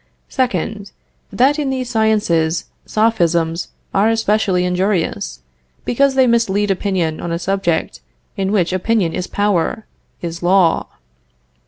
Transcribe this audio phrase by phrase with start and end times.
[0.31, 0.91] 2d.
[1.31, 5.41] That in these sciences Sophisms are especially injurious,
[5.85, 7.99] because they mislead opinion on a subject
[8.35, 9.85] in which opinion is power
[10.23, 10.87] is law.